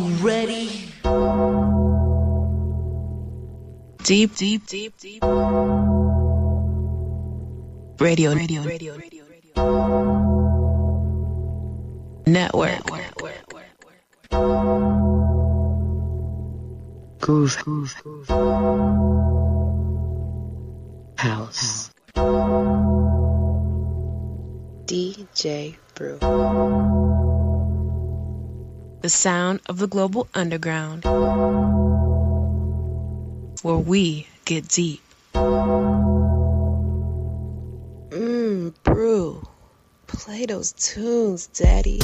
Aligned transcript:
you 0.00 0.14
ready? 0.26 0.68
Deep, 4.02 4.34
deep, 4.36 4.66
deep, 4.66 4.98
deep. 4.98 5.22
Radio, 8.00 8.34
radio, 8.34 8.62
radio, 8.62 8.96
radio, 8.96 9.24
radio. 9.28 9.52
Network. 12.26 12.90
Network. 12.90 13.34
Groove, 17.20 17.56
groove, 17.58 17.94
groove. 18.02 18.28
House. 21.18 21.90
DJ 24.86 25.76
Brew. 25.94 27.38
The 29.02 29.08
sound 29.08 29.60
of 29.66 29.78
the 29.78 29.86
global 29.86 30.28
underground. 30.34 31.04
Where 33.62 33.76
we 33.76 34.26
get 34.44 34.68
deep. 34.68 35.00
Mmm, 38.10 38.74
Brew. 38.82 39.42
Play 40.06 40.44
those 40.44 40.72
tunes, 40.72 41.46
Daddy. 41.46 42.00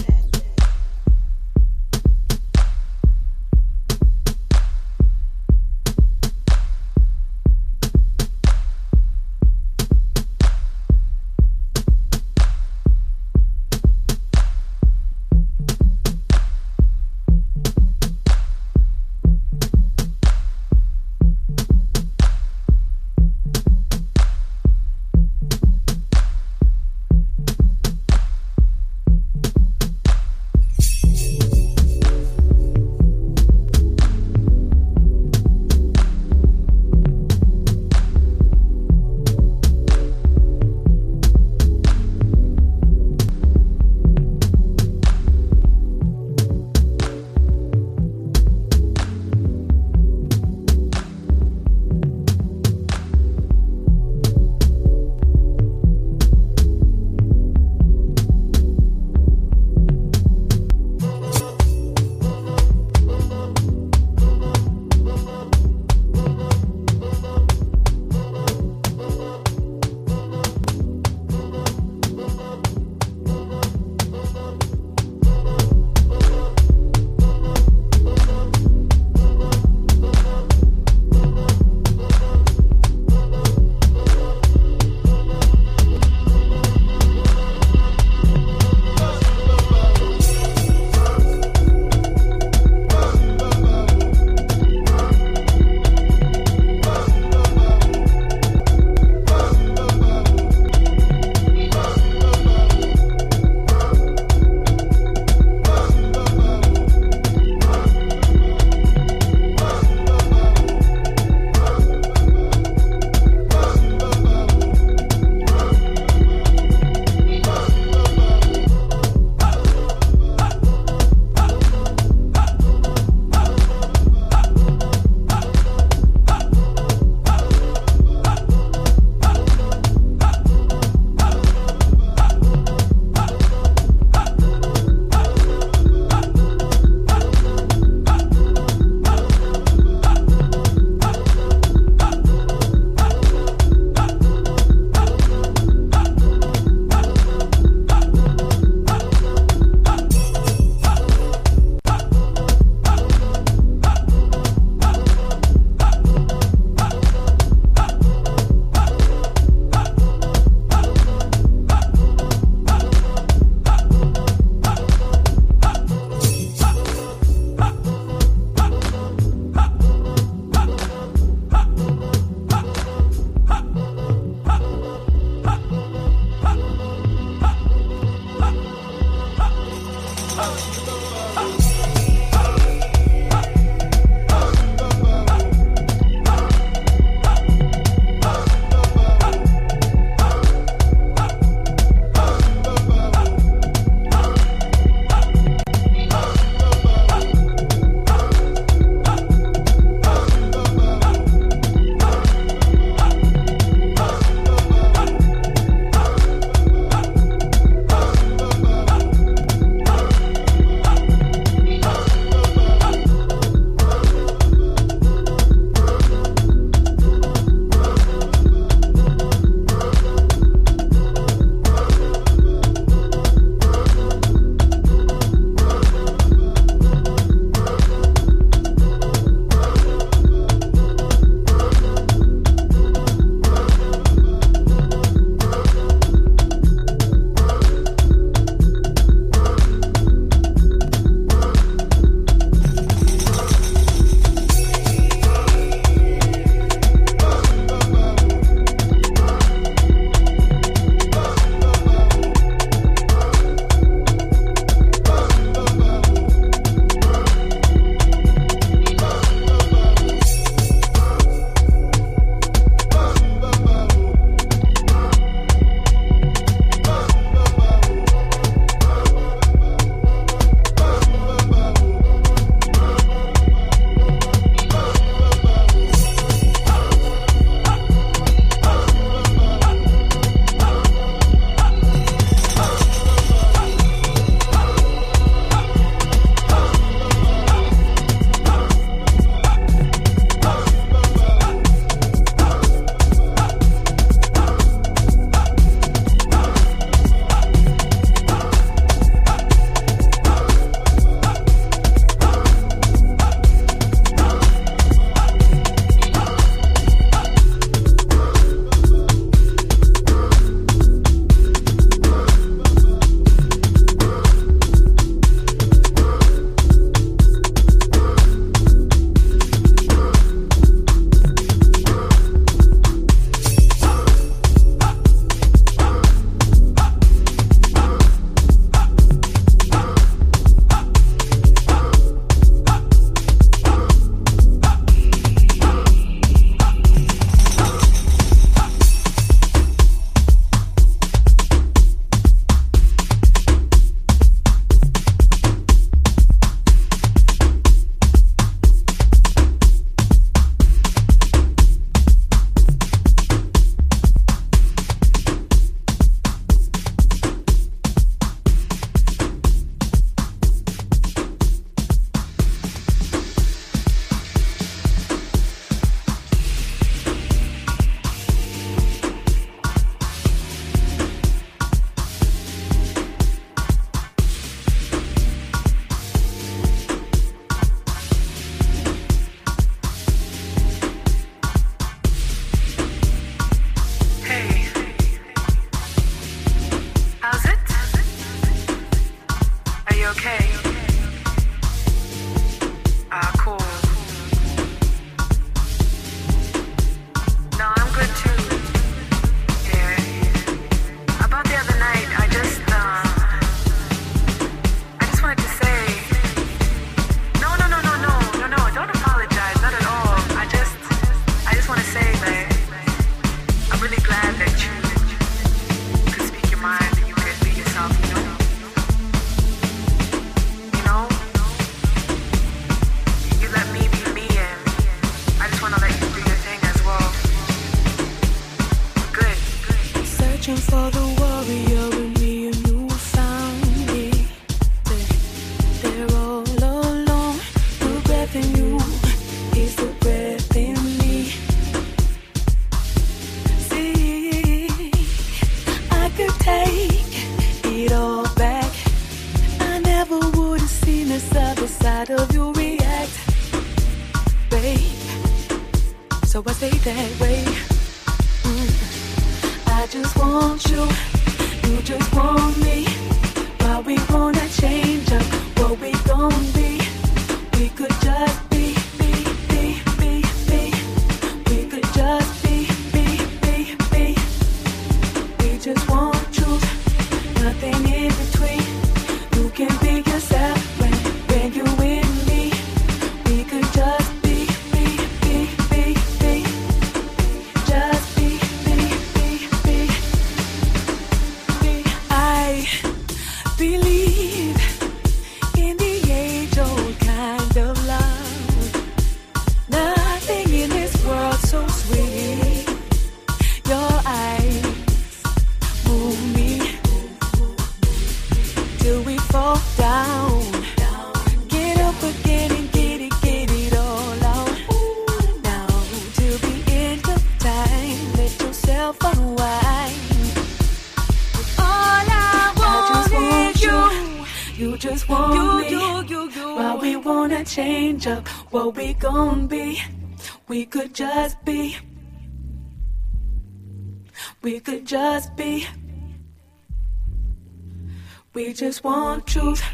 Want 538.86 539.26
truth, 539.26 539.64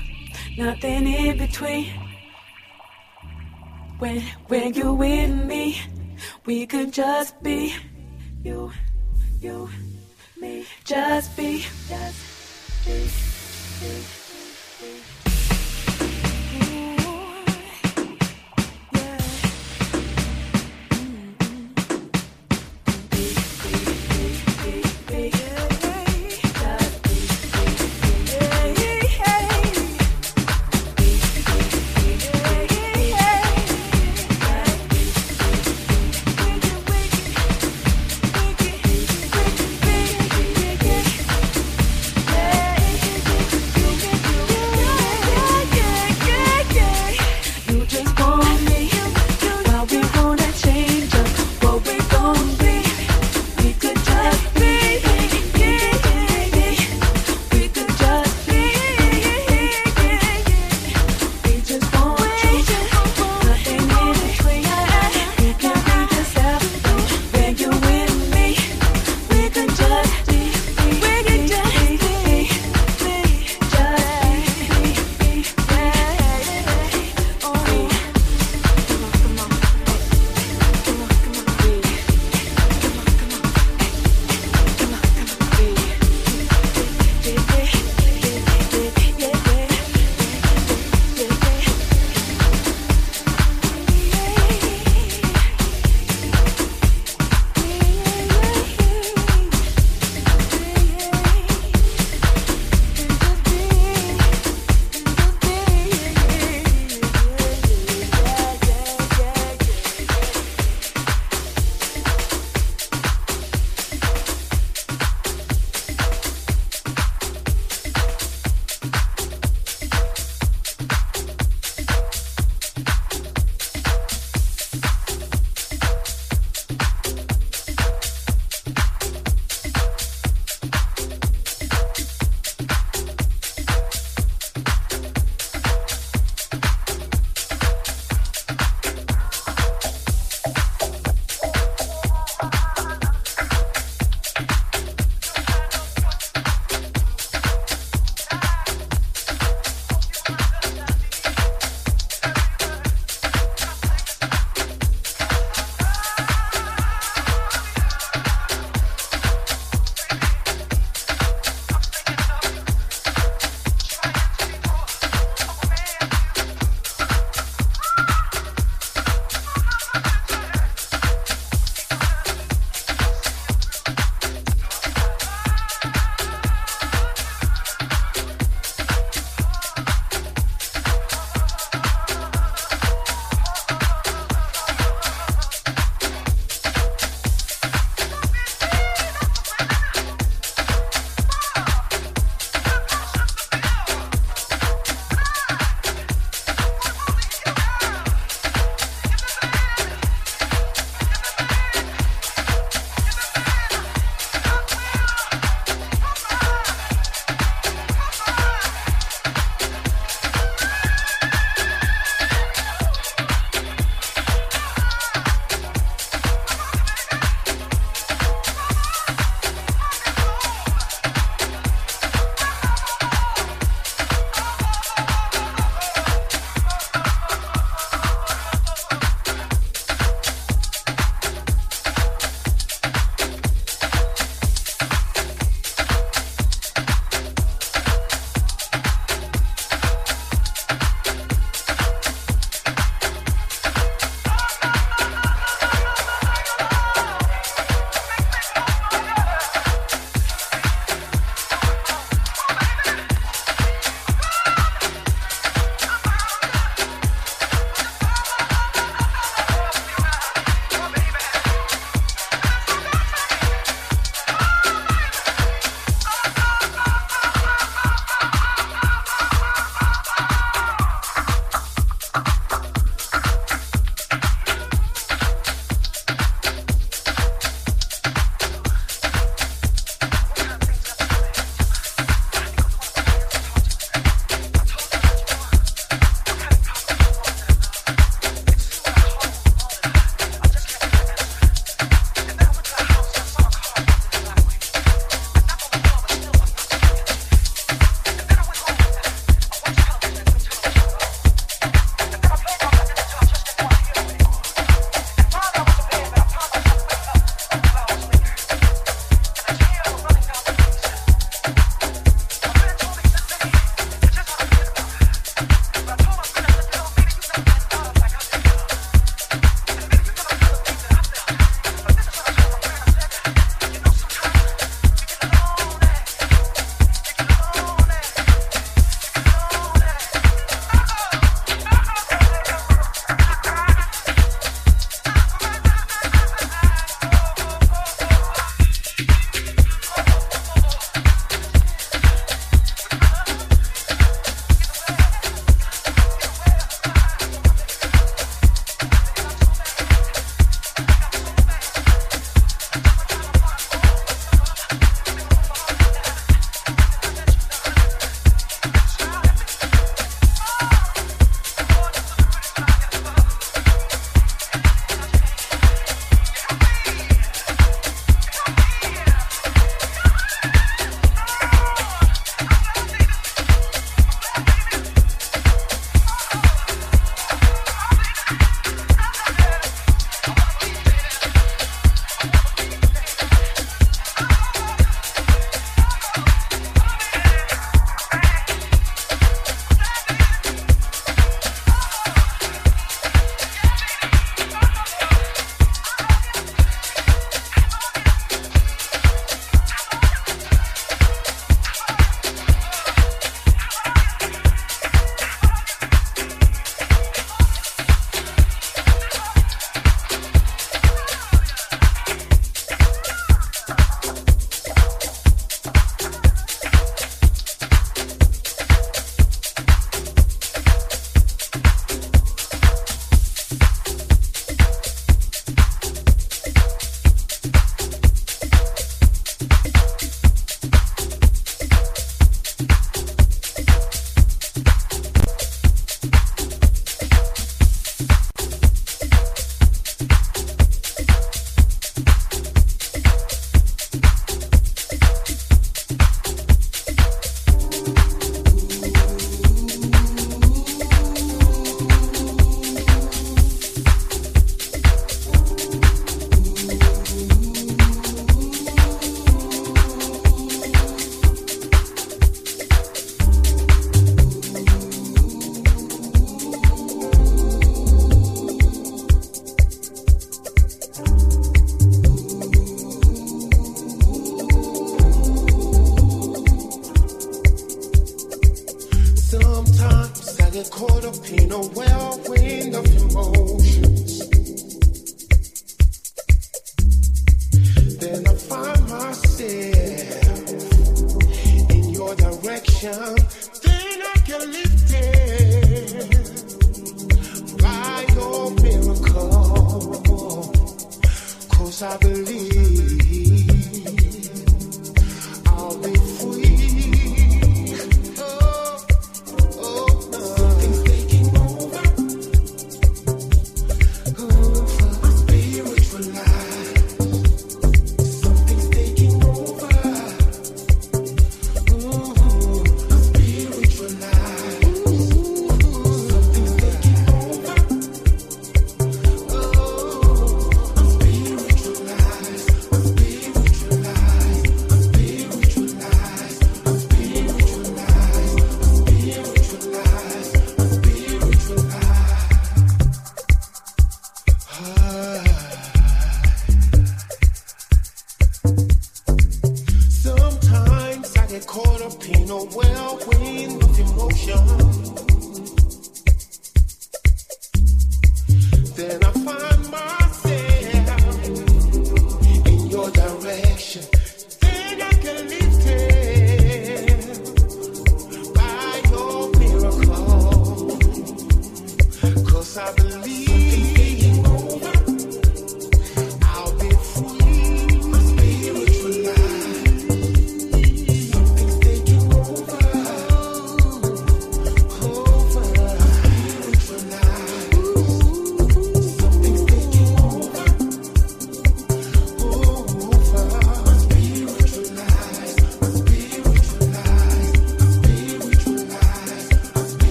nothing 0.57 1.07
in 1.07 1.37
between. 1.37 1.93
When 3.99 4.23
when 4.49 4.73
you 4.73 4.95
with 4.95 5.31
me, 5.45 5.79
we 6.47 6.67
could 6.67 6.95
just 6.95 7.43
be. 7.43 7.75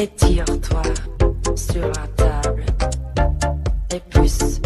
Étire-toi 0.00 0.82
sur 1.56 1.88
la 1.88 2.06
table 2.16 2.64
et 3.92 4.00
puce. 4.10 4.60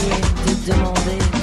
essayer 0.00 0.20
de 0.46 0.66
demander. 0.66 1.39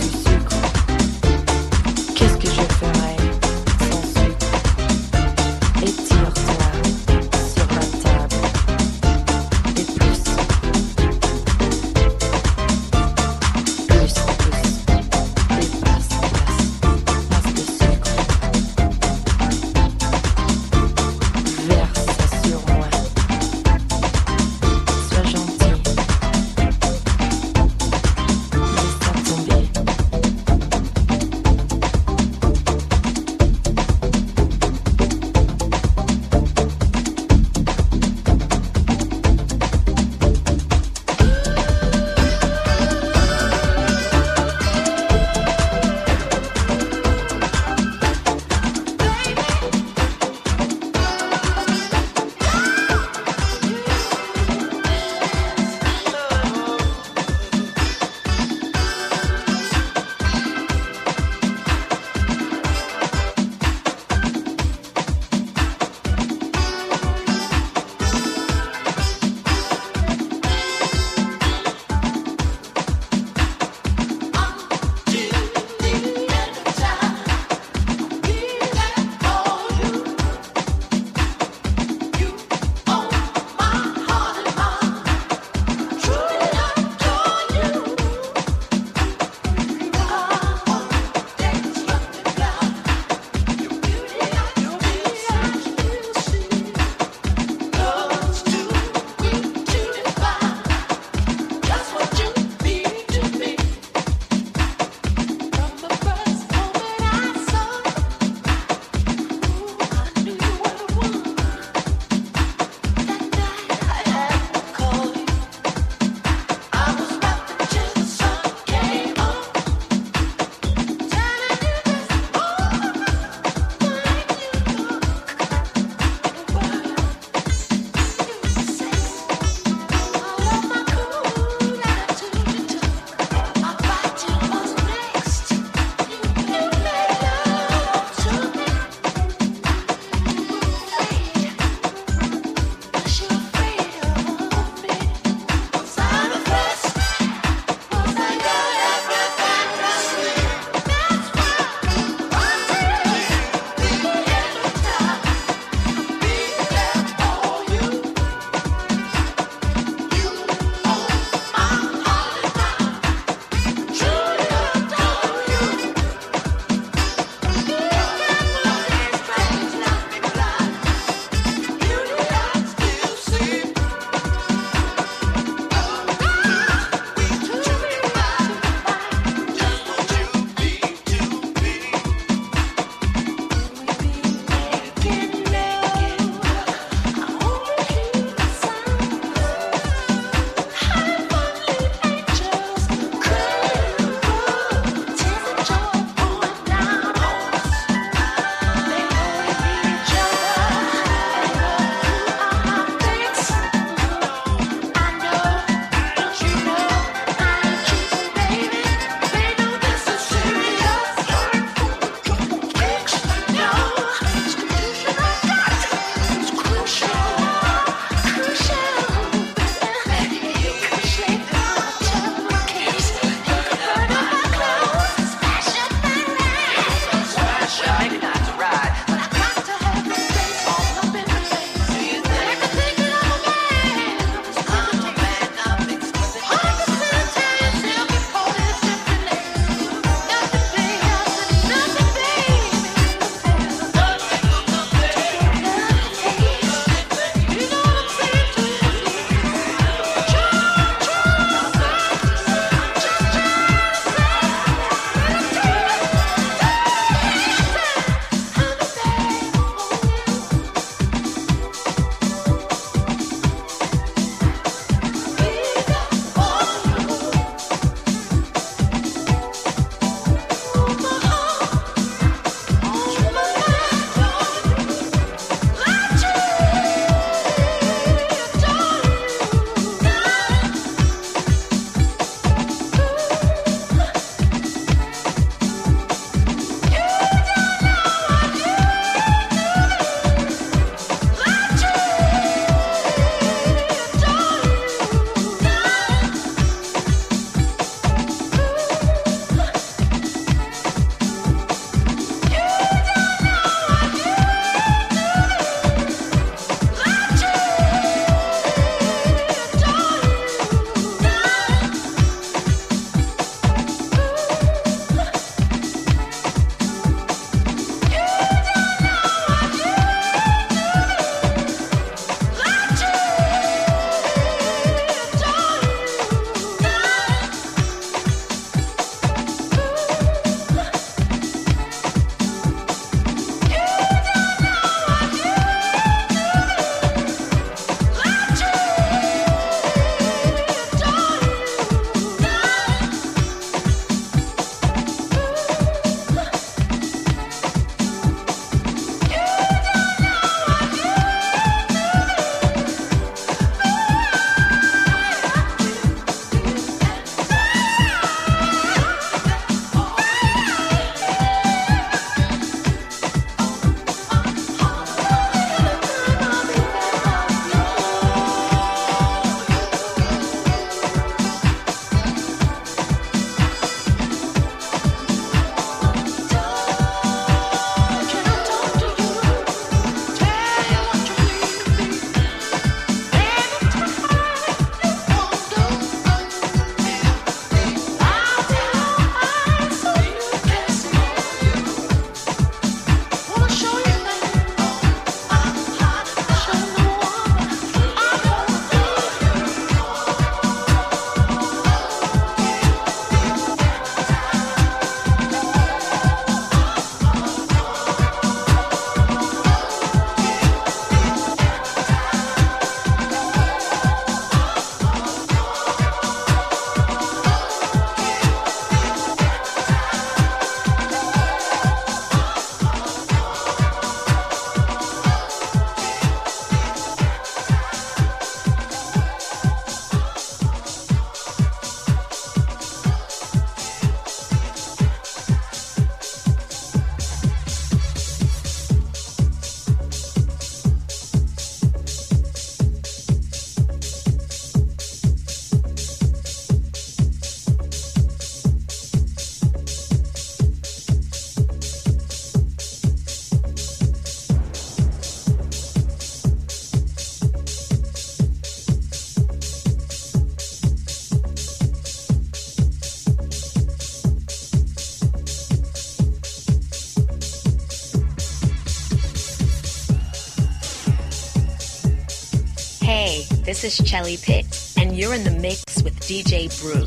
This 473.68 473.84
is 473.84 474.10
Chelly 474.10 474.38
Pitt, 474.38 474.94
and 474.96 475.18
you're 475.18 475.34
in 475.34 475.44
the 475.44 475.52
mix 475.52 475.84
with 476.02 476.18
DJ 476.22 476.70
Brew. 476.82 477.04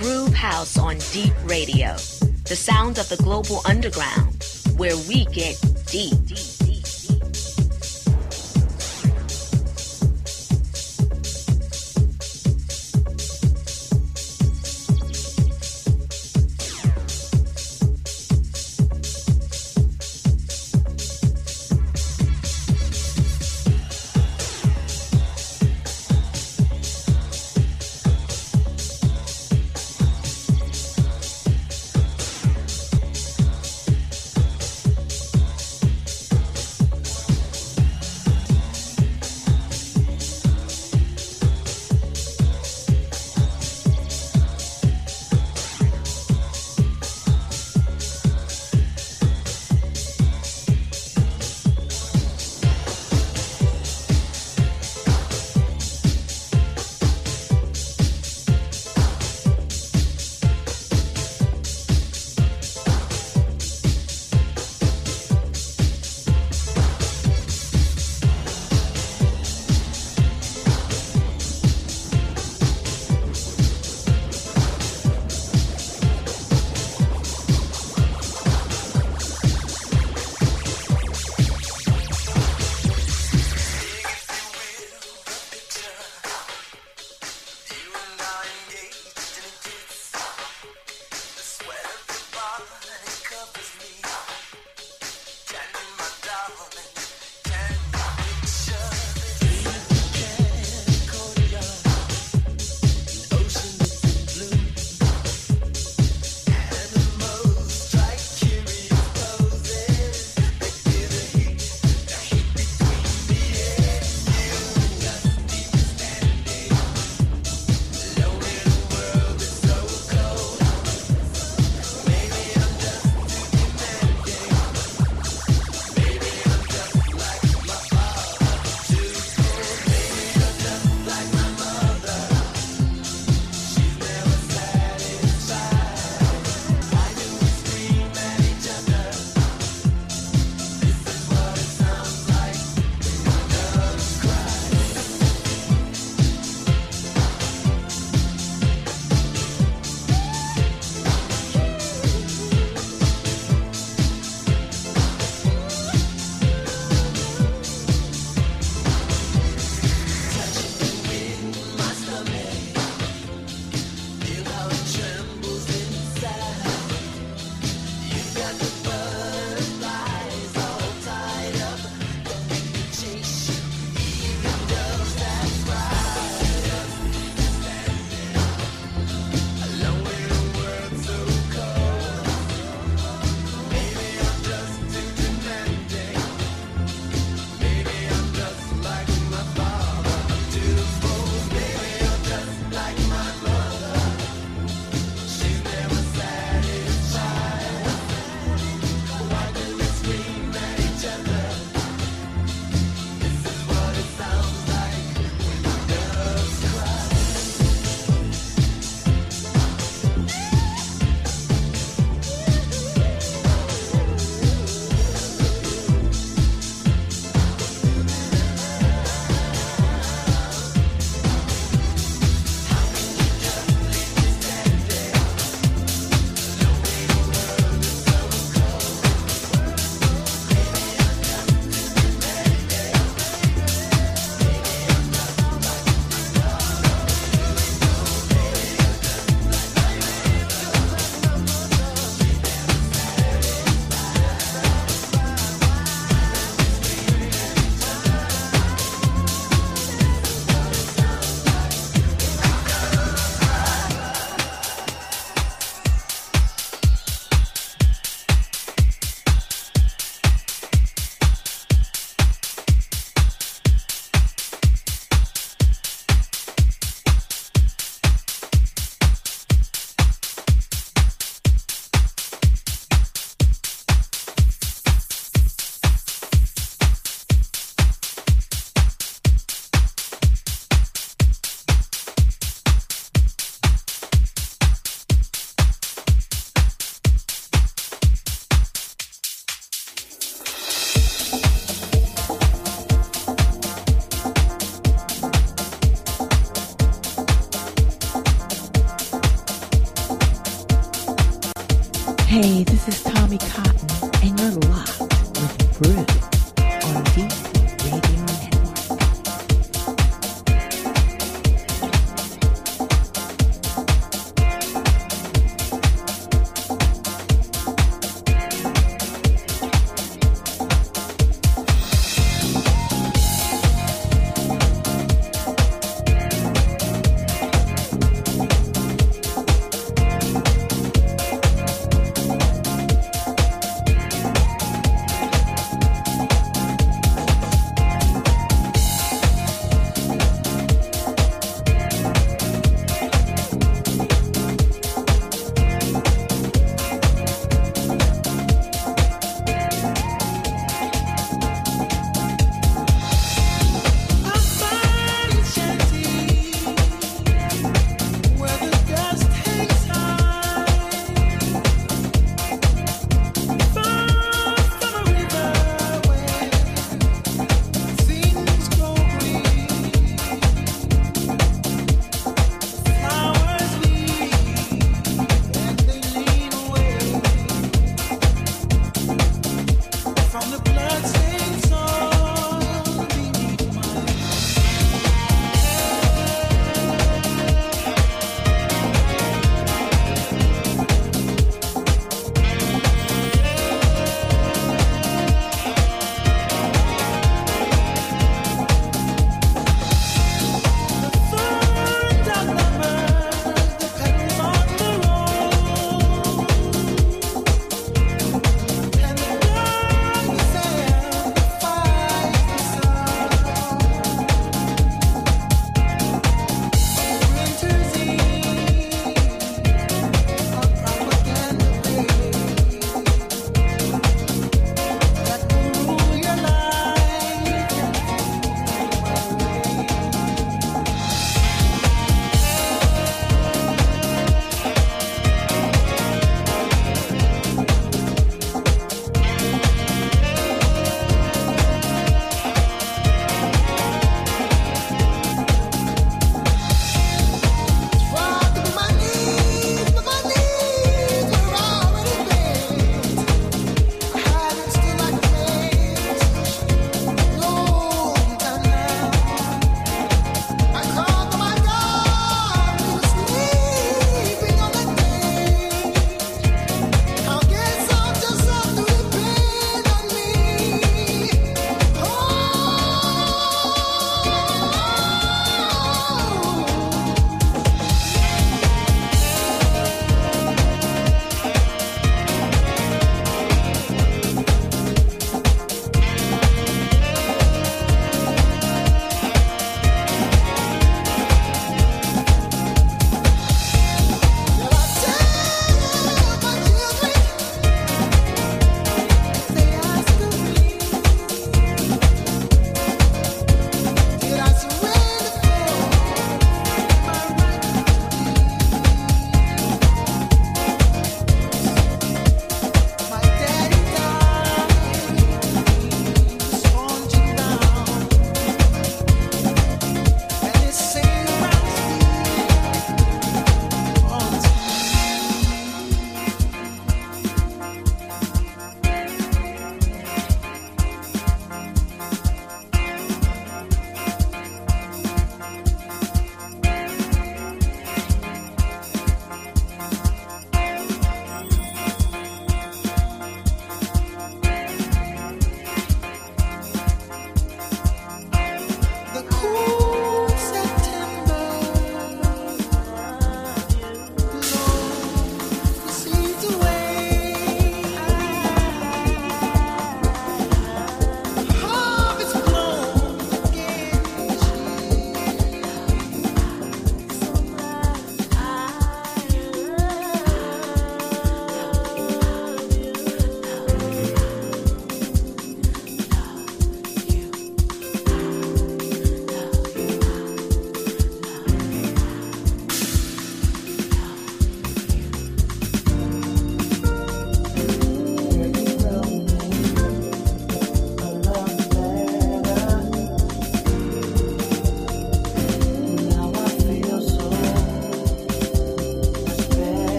GRUV 0.00 0.34
House 0.34 0.76
on 0.76 0.98
Deep 1.12 1.32
Radio, 1.44 1.92
the 2.42 2.56
sound 2.56 2.98
of 2.98 3.08
the 3.08 3.18
global 3.18 3.60
underground, 3.66 4.44
where 4.76 4.96
we 5.06 5.26
get 5.26 5.54
deep. 5.86 6.21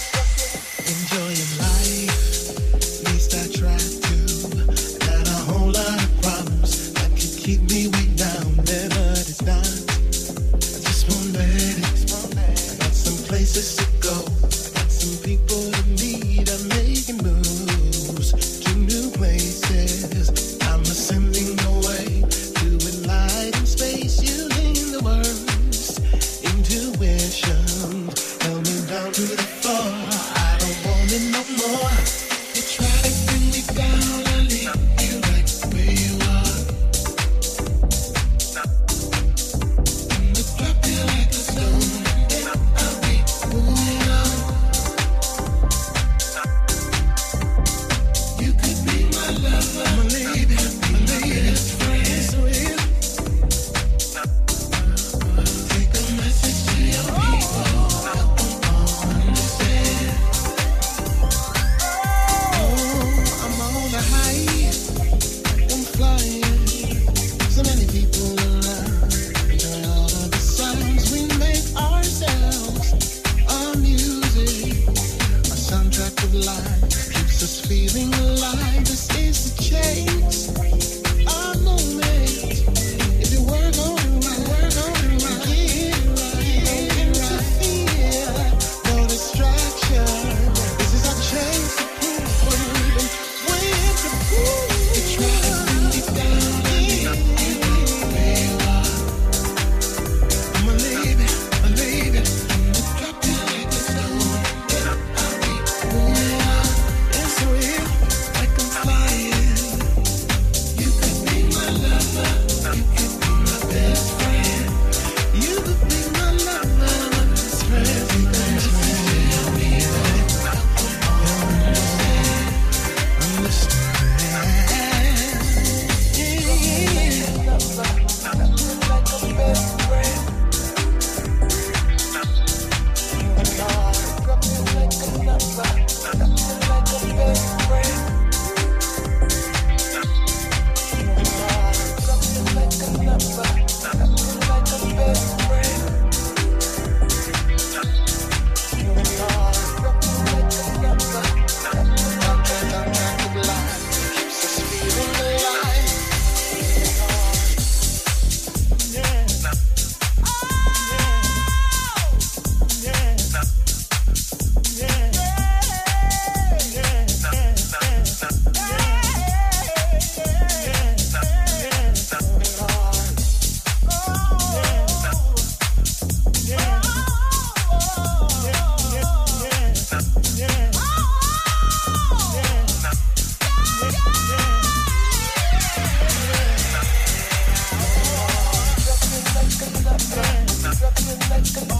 come 191.54 191.70
on. 191.72 191.77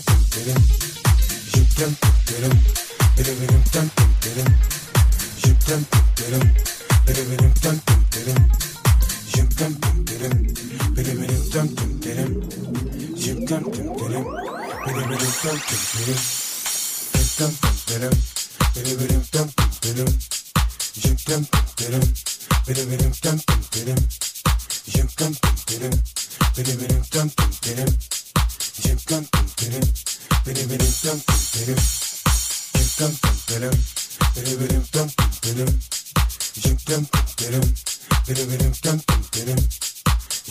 Jim 0.78 1.92
Jim 26.56 26.78
Jim 26.78 26.96
Jim 27.60 27.76
Jim 27.76 28.17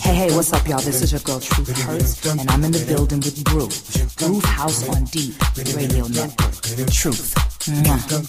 Hey, 0.00 0.14
hey, 0.14 0.34
what's 0.36 0.52
up, 0.52 0.68
y'all? 0.68 0.78
This 0.80 1.00
is 1.02 1.12
your 1.12 1.20
girl, 1.22 1.40
Truth 1.40 1.80
Hurts, 1.82 2.26
and 2.26 2.50
I'm 2.50 2.64
in 2.64 2.72
the 2.72 2.84
building 2.86 3.20
with 3.20 3.42
Brew. 3.44 3.68
GRUV 3.68 4.44
House 4.44 4.86
on 4.90 5.04
Deep 5.04 5.34
Radio 5.74 6.06
Network. 6.08 6.52
Truth. 6.92 7.34
Mwah. 7.64 8.28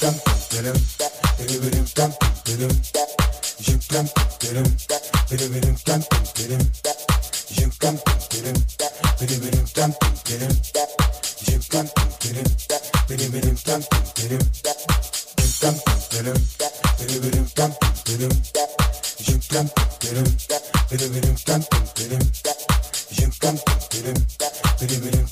Jim 0.00 0.14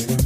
dum 0.06 0.22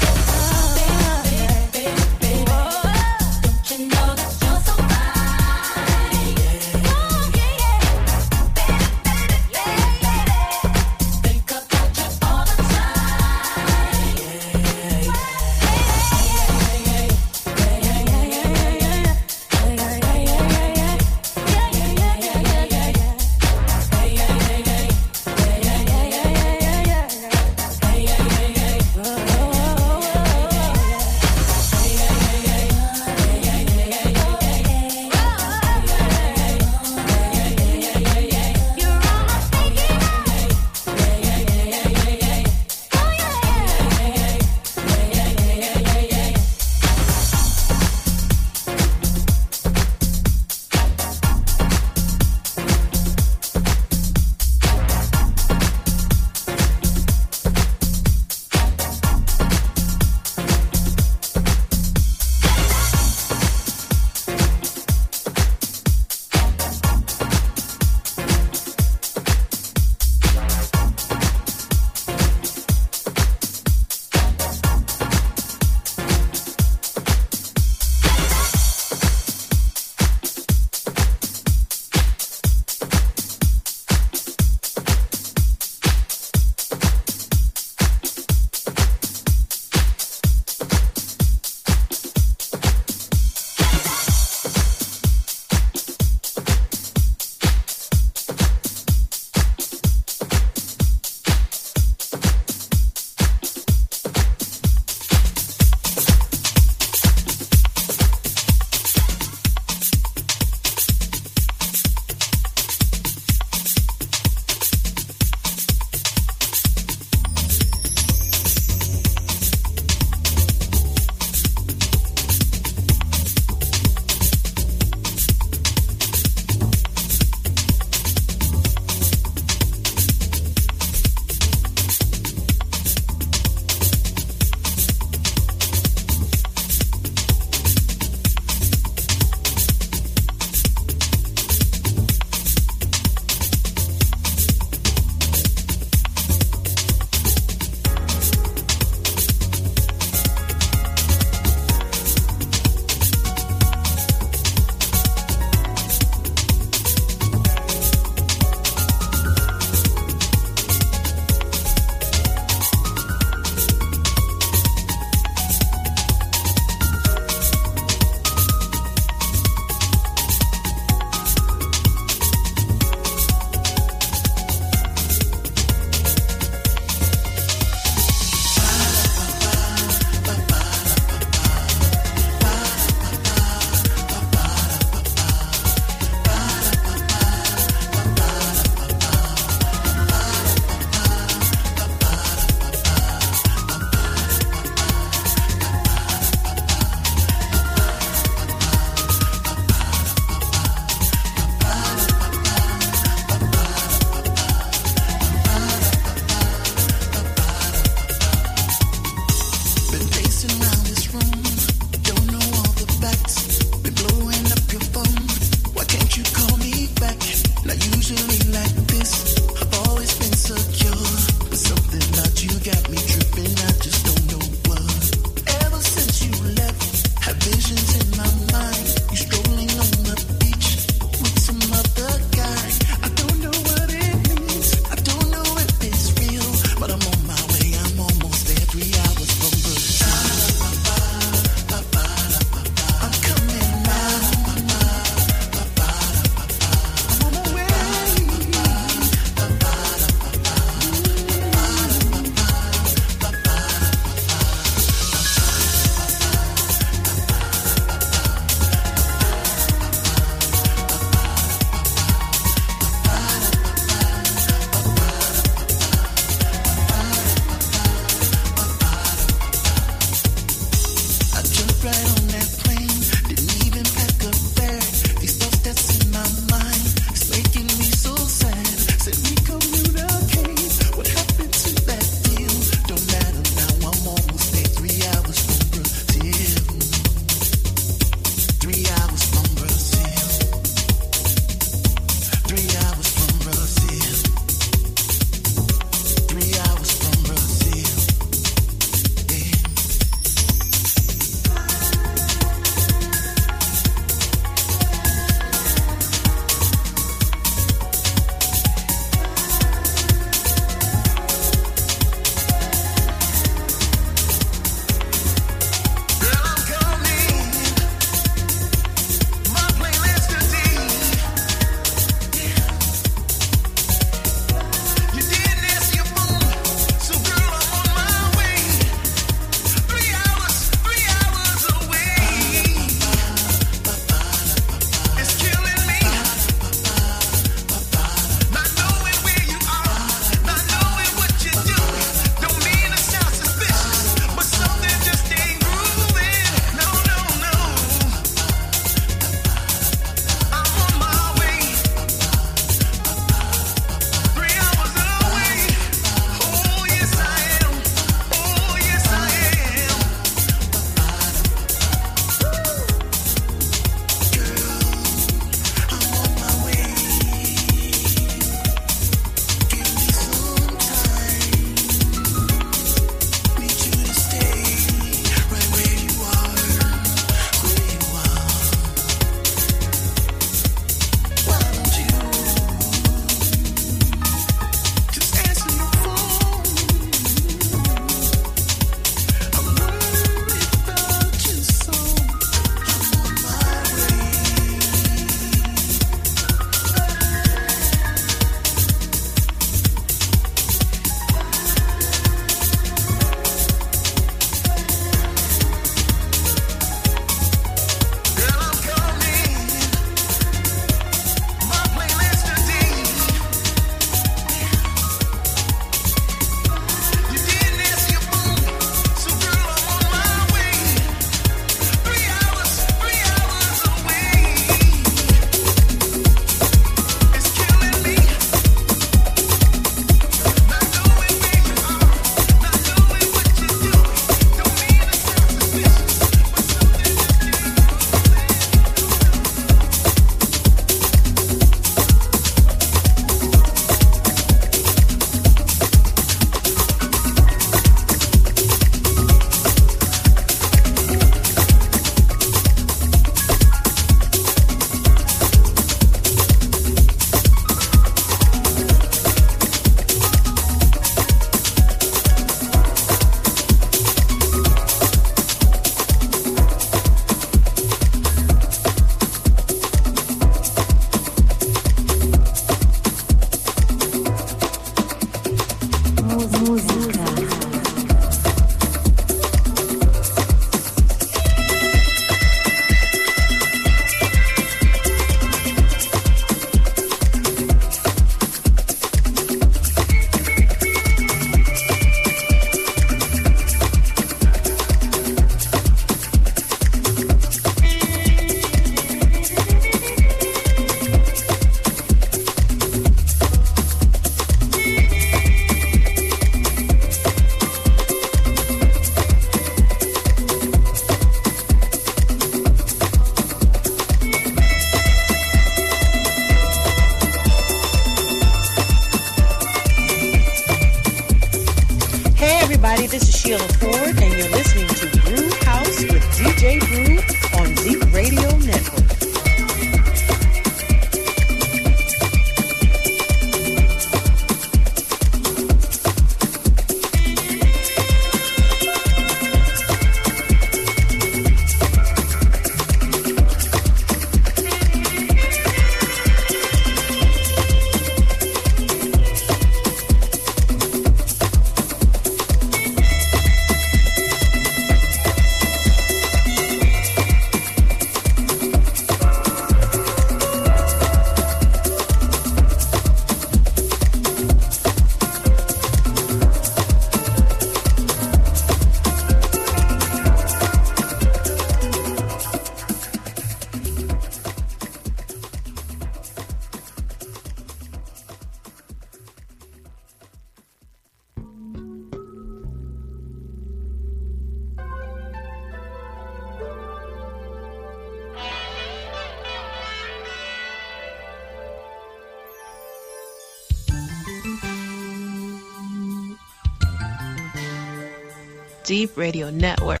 Deep 599.02 599.16
Radio 599.16 599.50
Network, 599.50 600.00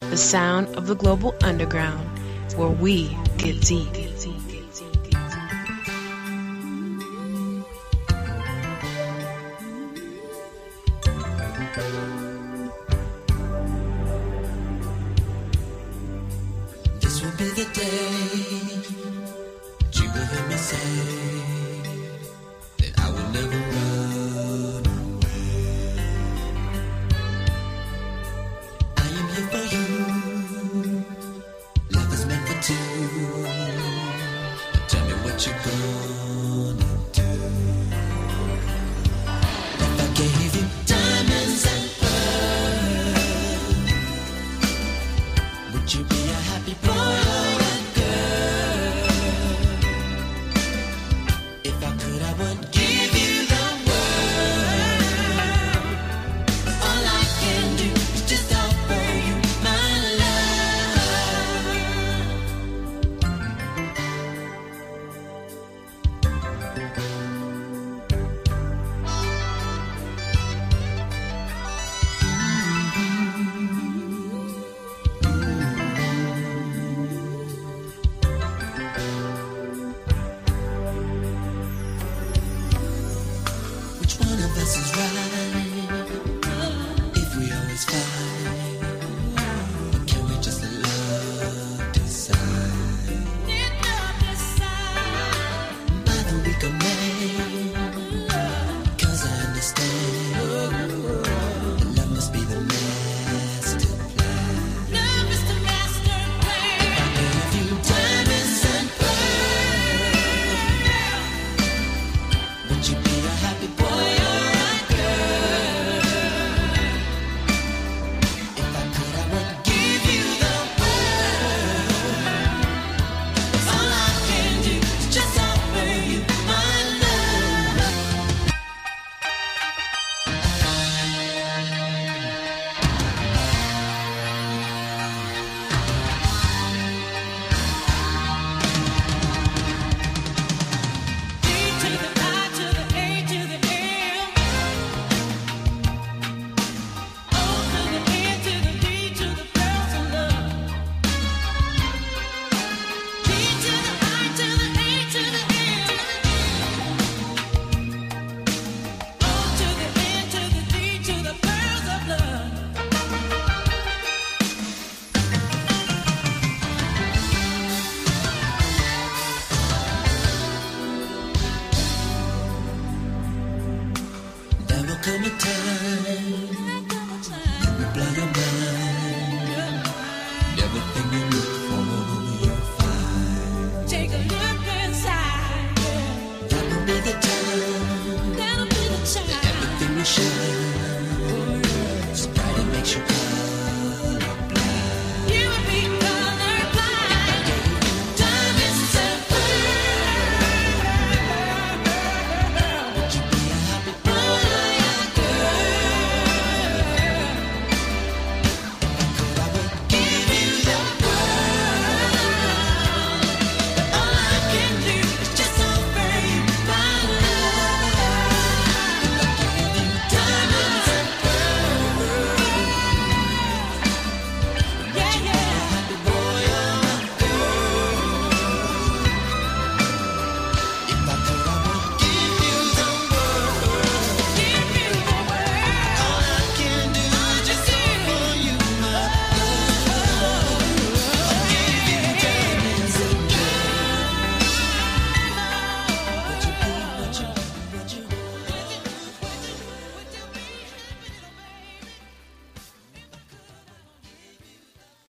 the 0.00 0.16
sound 0.18 0.76
of 0.76 0.86
the 0.86 0.94
global 0.94 1.34
underground, 1.42 2.06
where 2.58 2.68
we 2.68 3.16
get 3.38 3.58
deep. 3.62 3.97